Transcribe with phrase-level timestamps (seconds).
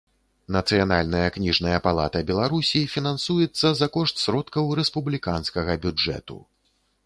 [0.53, 6.45] Нацыянальная кнiжная палата Беларусi фiнансуецца за кошт сродкаў рэспублiканскага бюджэту.